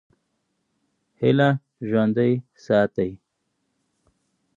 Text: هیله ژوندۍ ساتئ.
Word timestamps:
هیله 1.19 1.49
ژوندۍ 1.87 2.31
ساتئ. 2.63 3.11